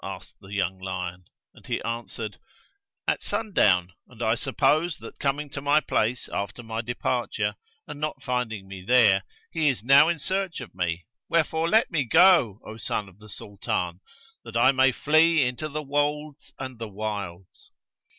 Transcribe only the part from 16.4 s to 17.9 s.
and the wilds.'